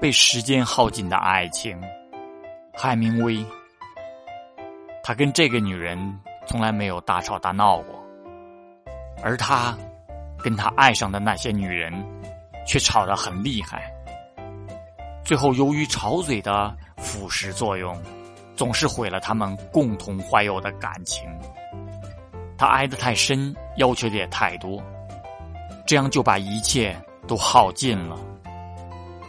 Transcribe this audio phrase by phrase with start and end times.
[0.00, 1.80] 被时间耗尽的爱情。
[2.76, 3.44] 海明威，
[5.02, 5.96] 他跟这个女人
[6.46, 8.04] 从来没有大吵大闹过，
[9.22, 9.76] 而他
[10.38, 11.92] 跟他爱上的那些女人
[12.66, 13.90] 却吵得很厉害。
[15.24, 17.96] 最后，由于吵嘴的腐蚀作用，
[18.56, 21.26] 总是毁了他们共同怀有的感情。
[22.58, 24.82] 他爱得太深，要求的也太多，
[25.86, 26.94] 这样就把一切
[27.26, 28.18] 都耗尽了。